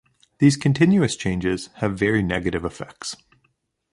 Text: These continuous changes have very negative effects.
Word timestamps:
These 0.39 0.57
continuous 0.57 1.15
changes 1.15 1.67
have 1.75 1.95
very 1.95 2.23
negative 2.23 2.65
effects. 2.65 3.15